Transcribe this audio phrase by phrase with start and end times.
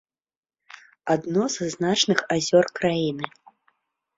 [1.15, 3.25] Адно са значных азёр краіны.